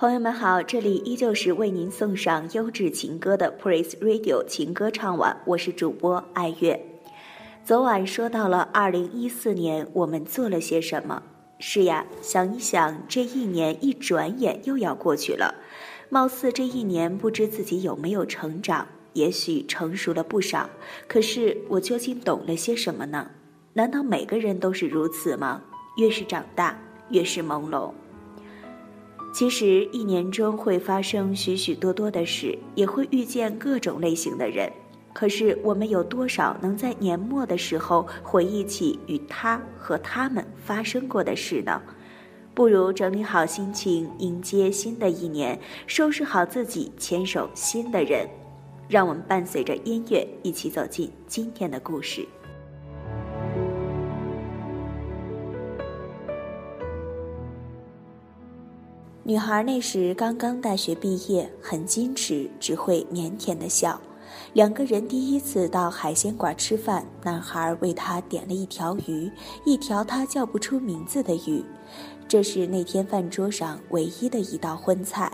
[0.00, 6.82] 朋友们好，这里依旧是为您送上优质情歌的 Praise Radio 情歌唱晚，我是主播爱月。
[7.66, 11.22] 昨晚说到了二零一四年，我们做了些什么？
[11.58, 15.54] 是呀，想一想，这一年一转眼又要过去了，
[16.08, 20.70] 貌似这一年不知自己有没有成长，也许成熟了不少。
[21.06, 23.30] 可是我究竟懂了些什么呢？
[23.74, 25.60] 难道每个人都是如此吗？
[25.98, 26.80] 越是长大，
[27.10, 27.92] 越是朦胧。
[29.32, 34.70] 其实一年中会发生许许多多的事，也会遇见各种类型的人。
[35.12, 41.80] 可是我们有多少能在年末的时候回忆起与他和他们发生过的事呢？
[42.54, 48.28] 不如整理好心情，迎接新的一年，收拾好自己，牵手新的人。
[48.88, 52.26] 让我们伴随着音乐一起走进今天的故事。
[59.30, 64.00] 女孩那时刚刚大学毕业，很矜持，只会腼腆的笑。
[64.54, 69.30] 两个人第一次到海鲜馆吃饭，男孩为她点了一条鱼，
[69.64, 71.64] 一条他叫不出名字的鱼。
[72.26, 75.32] 这是那天饭桌上唯一的一道荤菜。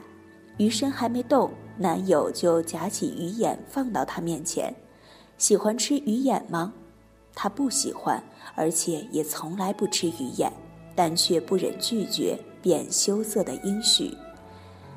[0.59, 4.75] 鱼身还没动，男友就夹起鱼眼放到她面前。
[5.39, 6.75] 喜欢吃鱼眼吗？
[7.35, 8.23] 她不喜欢，
[8.55, 10.53] 而且也从来不吃鱼眼，
[10.95, 12.39] 但却不忍拒绝。
[12.67, 14.12] 便羞涩的应许，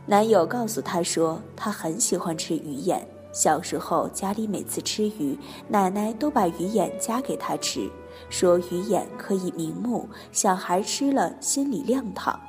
[0.07, 3.07] 男友告诉她说，他很喜欢吃鱼眼。
[3.31, 7.87] 小时候家里每次吃鱼，奶奶都把鱼眼夹给他吃，
[8.27, 12.39] 说鱼眼可以明目，小孩吃了心里亮堂。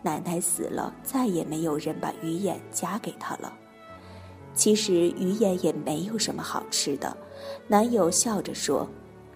[0.00, 3.52] 奶奶死了，再也没有人把鱼眼夹给他了。
[4.54, 7.16] 其实鱼眼也没有什么好吃的，
[7.66, 8.88] 男友笑着说。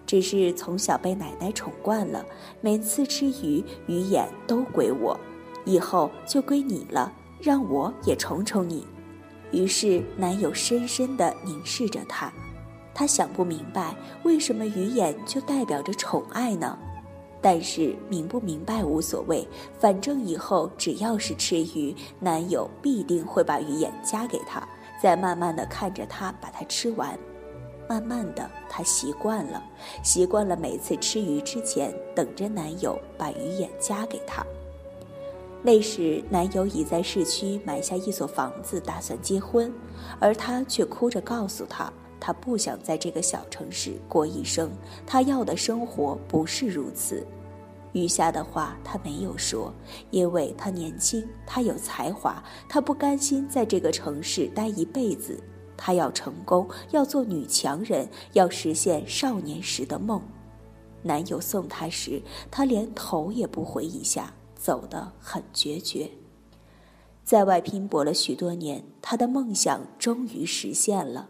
[0.07, 2.25] 只是从小被奶奶宠惯了，
[2.61, 5.19] 每次吃鱼鱼眼都归我，
[5.65, 8.87] 以后就归你了，让我也宠宠你。
[9.51, 12.33] 于是男友深深地凝视着她，
[12.93, 16.77] 他想不明白为什么鱼眼就代表着宠爱呢？
[17.39, 19.47] 但是明不明白无所谓，
[19.77, 24.67] 反正以后只要是吃鱼，男友必定会把鱼眼夹给她，
[25.01, 27.17] 再慢慢地看着她把它吃完。
[27.87, 29.63] 慢慢的，她习惯了，
[30.03, 34.45] 习惯了每次吃鱼之前等着男友把鱼眼夹给她。
[35.63, 39.73] 那时，男友已在市区买下一所房子，打算结婚，
[40.19, 44.69] 而她却哭着告诉他，她不想在这个小城市过一生，
[45.05, 47.25] 她要的生活不是如此。
[47.93, 49.73] 余下的话她没有说，
[50.11, 55.41] 因为她年轻，她有才华，她不甘心在这个城市待一辈子。
[55.77, 60.21] 她要成功，要做女强人，要实现少年时的梦。
[61.03, 62.21] 男友送她时，
[62.51, 66.09] 她连头也不回一下，走得很决绝。
[67.23, 71.29] 在外拼搏了许多年，她的梦想终于实现了，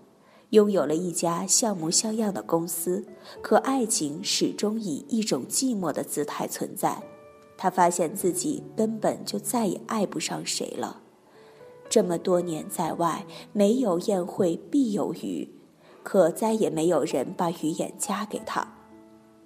[0.51, 3.05] 拥有了一家像模像样的公司。
[3.41, 7.03] 可爱情始终以一种寂寞的姿态存在。
[7.57, 11.01] 她发现自己根本就再也爱不上谁了。
[11.97, 15.49] 这么多年在外，没有宴会必有鱼，
[16.03, 18.75] 可再也没有人把鱼眼夹给他。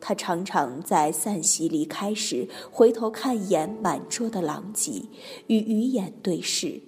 [0.01, 5.03] 他常常在散席离开时，回头看一眼满桌的狼藉，
[5.47, 6.81] 与鱼眼对视。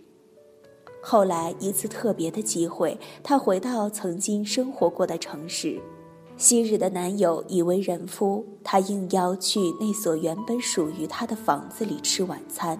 [1.02, 5.80] 后来一次特别的机会，他回到曾经生活过的城市，
[6.36, 12.78] 昔日的男友已为人夫，他应邀去那所原本属于他的房子里吃晚餐。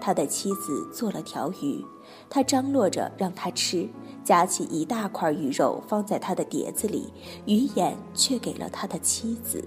[0.00, 1.84] 他的妻子做了条鱼。
[2.28, 3.88] 他张罗着让他吃，
[4.24, 7.12] 夹起一大块鱼肉放在他的碟子里，
[7.46, 9.62] 鱼眼却给了他的妻子。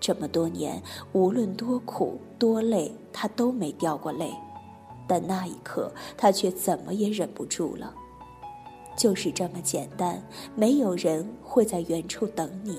[0.00, 0.80] 这么多年，
[1.12, 4.32] 无论多苦多累，他都没掉过泪，
[5.08, 7.92] 但那一刻，他却怎么也忍不住了。
[8.96, 10.22] 就是这么简单，
[10.54, 12.78] 没有人会在远处等你。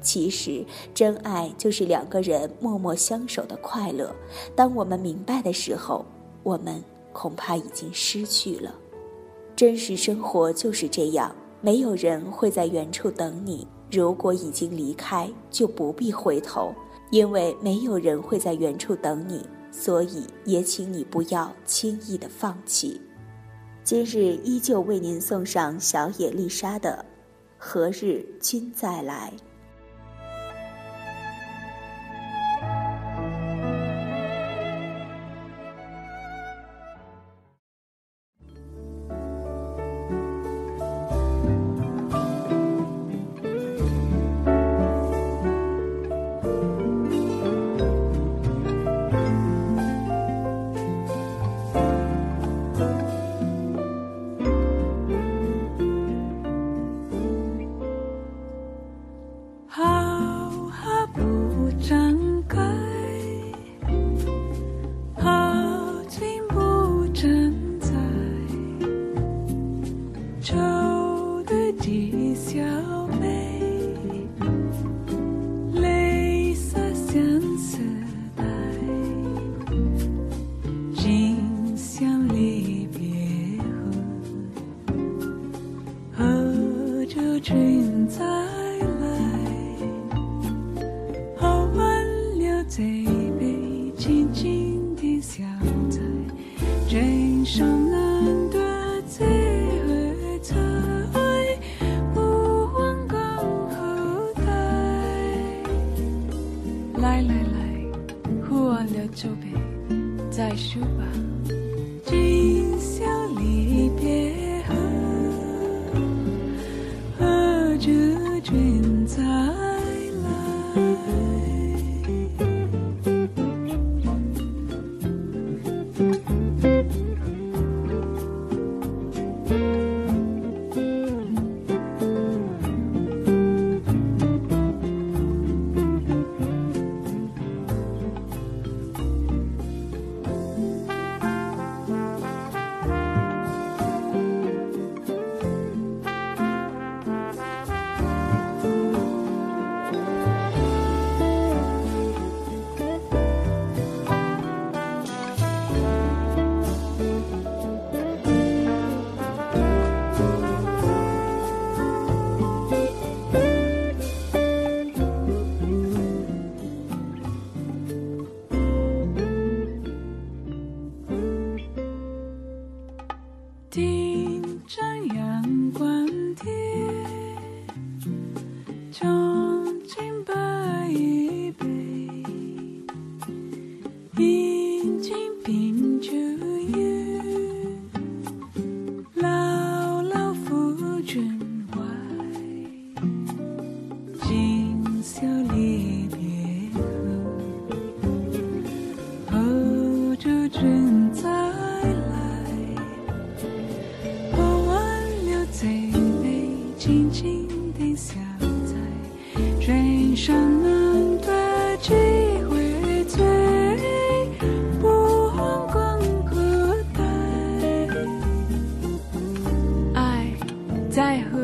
[0.00, 0.64] 其实，
[0.94, 4.14] 真爱就是两个人默默相守的快乐。
[4.54, 6.04] 当我们明白的时候，
[6.42, 6.82] 我们。
[7.18, 8.74] 恐怕已经失去了。
[9.56, 13.66] 真实生活就是这样，没有人会在原处等你。
[13.90, 16.74] 如果已经离开，就不必回头，
[17.10, 19.46] 因为没有人会在原处等你。
[19.72, 23.00] 所以，也请你不要轻易的放弃。
[23.82, 27.02] 今日依旧为您送上小野丽莎的
[27.56, 29.32] 《何日君再来》。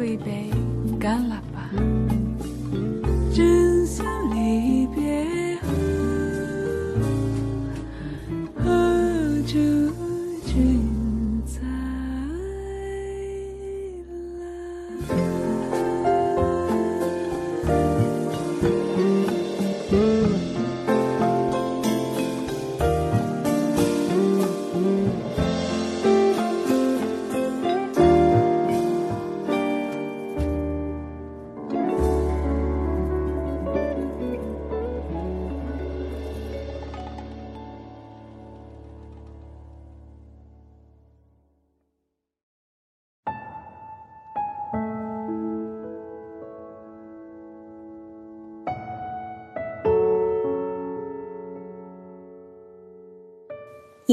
[0.05, 0.51] 一杯，
[0.99, 1.71] 干了吧！
[3.35, 4.05] 真想
[4.35, 4.42] 你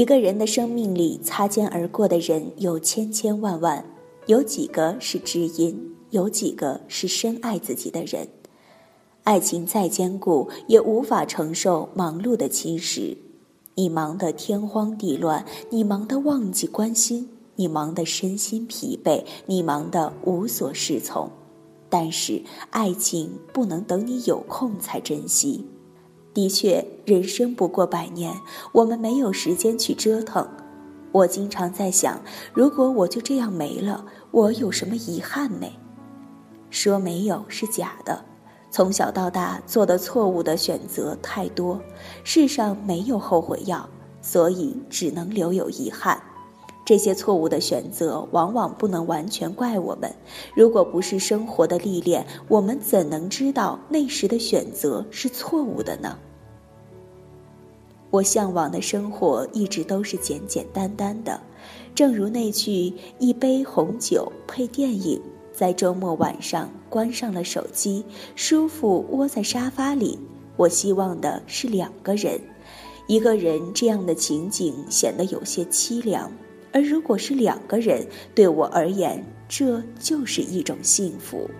[0.00, 3.84] 一个人的生命里，擦肩而过的人有千千万万，
[4.24, 8.26] 有几个是知音，有几个是深爱自己的人。
[9.24, 13.14] 爱情再坚固，也无法承受忙碌的侵蚀。
[13.74, 21.30] 你忙得天荒地乱，你忙得忘记关心，你忙得身心疲惫，你忙得无所适从。
[21.90, 25.66] 但是，爱情不能等你有空才珍惜。
[26.32, 28.34] 的确，人生不过百年，
[28.72, 30.48] 我们没有时间去折腾。
[31.12, 32.22] 我经常在想，
[32.54, 35.72] 如果我就这样没了，我有什么遗憾没？
[36.70, 38.24] 说没有是假的。
[38.70, 41.80] 从小到大做的错误的选择太多，
[42.22, 43.88] 世上没有后悔药，
[44.22, 46.22] 所以只能留有遗憾。
[46.90, 50.12] 这些错误的选择往往不能完全怪我们，
[50.56, 56.18] 如果不是生活的历练，我们怎能知道那时的选择是错误的呢？
[58.10, 61.40] 我向往的生活一直都是简简单单的，
[61.94, 65.22] 正如那句“一杯红酒配电影”。
[65.54, 68.04] 在周末晚上关上了手机，
[68.34, 70.18] 舒服窝在沙发里。
[70.56, 72.40] 我希望的是两个人，
[73.06, 76.28] 一个人这样的情景显得有些凄凉，
[76.72, 81.50] 而如果是两个人，对我而言，这就是一种幸福。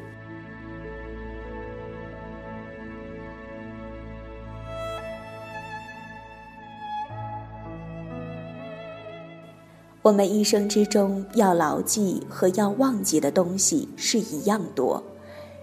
[10.02, 15.02] 我们一生之中要牢记和要忘记的东西是一样多，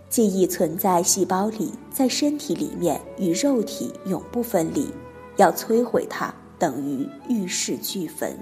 [0.09, 4.91] 记忆存在细胞里，在身体里面与肉体永不分离，
[5.37, 8.37] 要摧毁它等于玉石俱焚。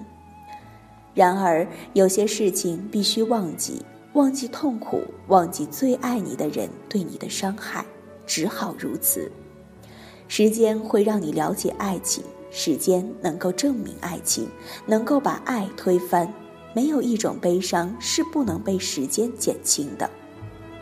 [1.15, 3.81] 然而有些事情必须忘记，
[4.13, 7.83] 忘记痛苦，忘记最爱你的人对你的伤害，
[8.27, 9.31] 只好如此。
[10.27, 14.47] 时间会让你了解爱情，时间能够证明爱情，
[14.85, 16.31] 能够把爱推翻。
[16.73, 20.09] 没有一种悲伤是不能被时间减轻的。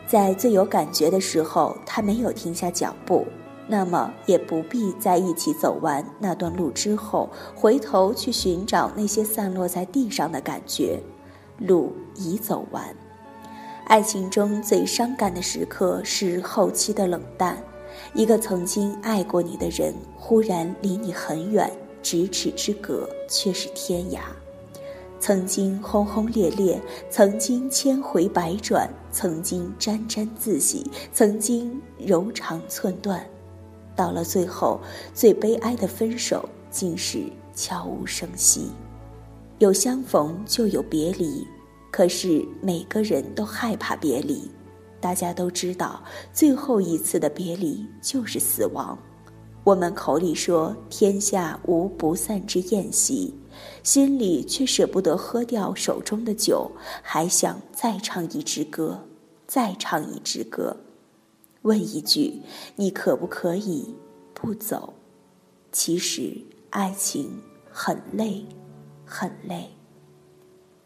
[0.07, 3.27] 在最有感觉的时候，他没有停下脚步，
[3.67, 11.01] 那么也不必在一起走完那段路之后，回头去寻找那些散落在地上的感觉。
[11.59, 12.83] 路已走完。
[13.85, 17.61] 爱情中最伤感的时刻是后期的冷淡，
[18.13, 24.19] 一个曾经爱过你的人忽然离你很远，咫尺之隔却是天涯。
[25.19, 33.25] 曾经轰轰烈烈，曾经千回百转，曾经沾沾自喜，曾经柔肠寸断，
[33.95, 34.79] 到了最后，
[35.13, 37.23] 最悲哀的分手竟是
[37.53, 38.69] 悄无声息。
[39.59, 41.47] 有相逢就有别离。
[41.91, 44.49] 可是每个人都害怕别离，
[44.99, 48.97] 大家都知道，最后一次的别离就是死亡。
[49.63, 53.31] 我们口里说天下无不散之宴席，
[53.83, 56.71] 心里却舍不得喝掉手中的酒，
[57.03, 58.99] 还想再唱一支歌，
[59.45, 60.75] 再唱一支歌。
[61.63, 62.41] 问一句，
[62.75, 63.95] 你可不可以
[64.33, 64.93] 不走？
[65.71, 67.41] 其实爱情
[67.71, 68.45] 很累，
[69.05, 69.71] 很累。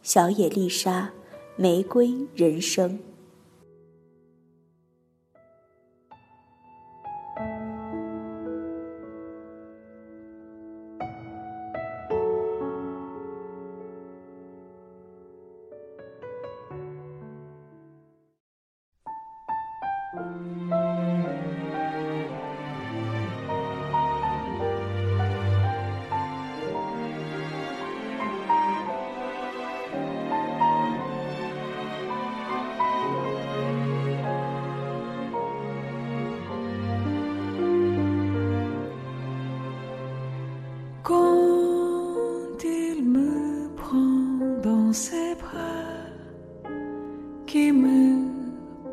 [0.02, 1.12] 小野丽莎，
[1.62, 3.00] 《玫瑰人生》。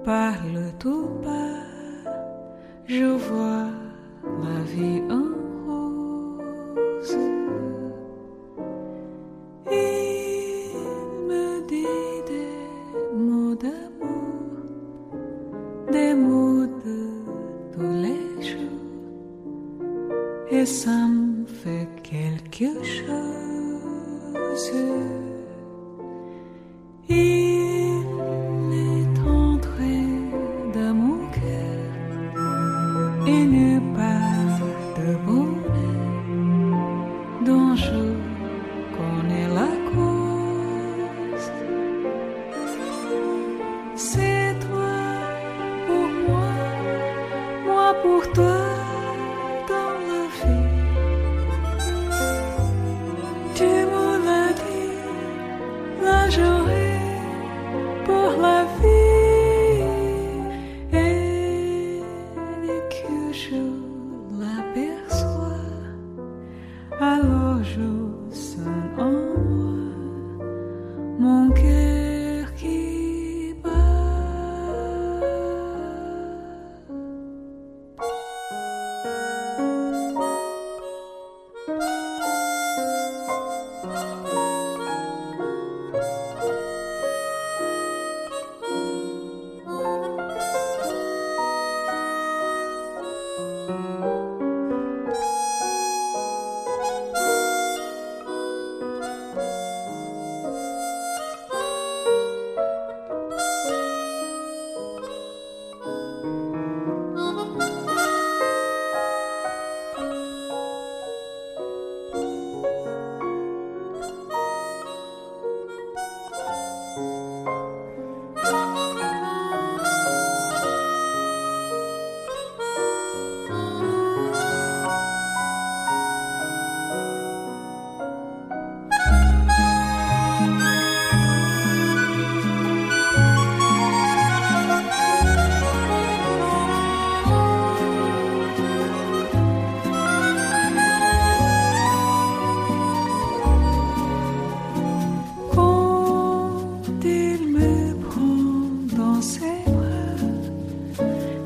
[0.05, 1.65] parle tout bas,
[2.85, 3.71] je vois
[4.43, 5.29] la vie en
[5.67, 7.17] rose.
[9.71, 10.77] Il
[11.29, 14.67] me dit des mots d'amour,
[15.91, 16.99] des mots de
[17.73, 18.81] tous les jours,
[20.51, 23.25] et ça me fait quelque chose.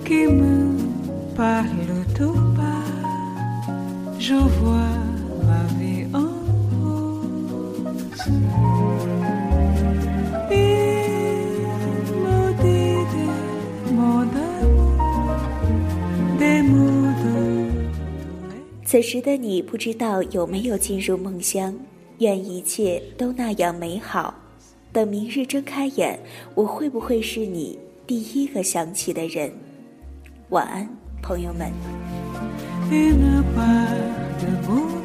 [0.09, 0.33] give
[1.37, 1.63] ma
[5.79, 6.29] vie en
[6.81, 7.19] rose.
[18.85, 21.75] 此时的你不知道有没有进入梦乡，
[22.21, 24.35] 愿一切都那样美好。
[24.91, 26.19] 等明日睁开眼，
[26.55, 29.53] 我会不会是你第一个想起的人？
[30.51, 30.89] 晚安
[31.21, 31.71] 朋友们
[32.91, 35.05] in bad mood,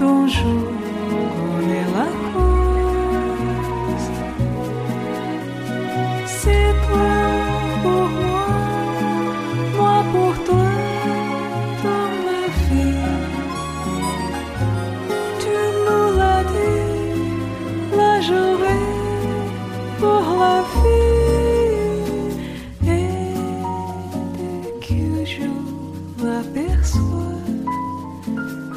[0.00, 0.71] don't show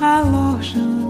[0.02, 1.05] a loja.